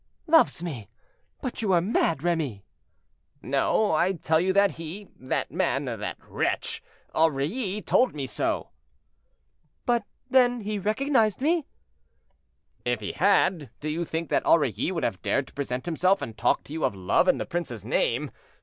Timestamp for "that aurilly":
14.29-14.91